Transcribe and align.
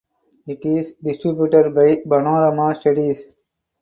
It 0.47 0.65
is 0.65 0.93
distributed 0.93 1.75
by 1.75 1.97
Panorama 2.09 2.73
Studios. 2.73 3.33